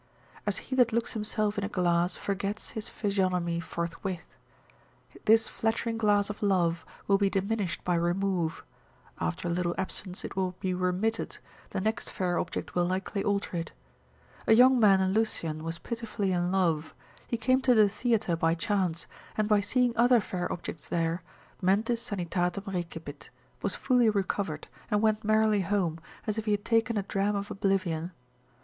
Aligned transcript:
As 0.47 0.57
he 0.57 0.75
that 0.77 0.91
looks 0.91 1.13
himself 1.13 1.59
in 1.59 1.63
a 1.63 1.69
glass 1.69 2.15
forgets 2.15 2.71
his 2.71 2.87
physiognomy 2.87 3.59
forthwith, 3.59 4.35
this 5.25 5.47
flattering 5.47 5.99
glass 5.99 6.27
of 6.27 6.41
love 6.41 6.83
will 7.05 7.19
be 7.19 7.29
diminished 7.29 7.83
by 7.83 7.93
remove; 7.93 8.63
after 9.19 9.47
a 9.47 9.51
little 9.51 9.75
absence 9.77 10.25
it 10.25 10.35
will 10.35 10.55
be 10.59 10.73
remitted, 10.73 11.37
the 11.69 11.79
next 11.79 12.09
fair 12.09 12.39
object 12.39 12.73
will 12.73 12.85
likely 12.85 13.23
alter 13.23 13.55
it. 13.57 13.73
A 14.47 14.53
young 14.53 14.79
man 14.79 15.01
in 15.01 15.13
Lucian 15.13 15.63
was 15.63 15.77
pitifully 15.77 16.31
in 16.31 16.51
love, 16.51 16.95
he 17.27 17.37
came 17.37 17.61
to 17.61 17.75
the 17.75 17.87
theatre 17.87 18.35
by 18.35 18.55
chance, 18.55 19.05
and 19.37 19.47
by 19.47 19.59
seeing 19.61 19.95
other 19.95 20.19
fair 20.19 20.51
objects 20.51 20.87
there, 20.87 21.21
mentis 21.61 22.01
sanitatem 22.01 22.63
recepit, 22.65 23.29
was 23.61 23.75
fully 23.75 24.09
recovered, 24.09 24.67
and 24.89 25.03
went 25.03 25.23
merrily 25.23 25.61
home, 25.61 25.99
as 26.25 26.39
if 26.39 26.45
he 26.45 26.53
had 26.53 26.65
taken 26.65 26.97
a 26.97 27.03
dram 27.03 27.35
of 27.35 27.51
oblivion. 27.51 28.09